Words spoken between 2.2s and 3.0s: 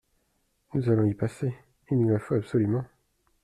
absolument…